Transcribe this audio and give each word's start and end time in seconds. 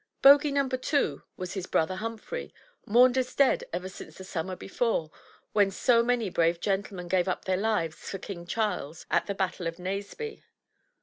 Bogie 0.23 0.49
number 0.51 0.77
two 0.77 1.21
was 1.37 1.53
his 1.53 1.67
brother 1.67 1.97
Humphrey, 1.97 2.51
mourned 2.87 3.19
as 3.19 3.35
dead 3.35 3.65
ever 3.71 3.87
since 3.87 4.17
the 4.17 4.23
summer 4.23 4.55
before, 4.55 5.11
when 5.53 5.69
so 5.69 6.01
many 6.01 6.27
brave 6.27 6.59
gentlemen 6.59 7.07
gave 7.07 7.27
up 7.27 7.45
their 7.45 7.55
lives 7.55 8.09
for 8.09 8.17
King 8.17 8.47
Charles 8.47 9.05
at 9.11 9.27
the 9.27 9.35
battle 9.35 9.67
of 9.67 9.77
Naseby. 9.77 10.41